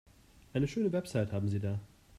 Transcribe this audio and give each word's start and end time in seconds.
Eine 0.53 0.67
schöne 0.67 0.91
Website 0.93 1.31
haben 1.31 1.47
Sie 1.47 1.59
da. 1.59 1.79